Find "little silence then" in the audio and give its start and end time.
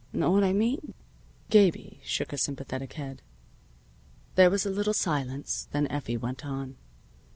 4.71-5.85